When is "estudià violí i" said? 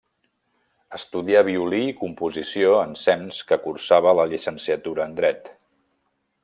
0.97-1.93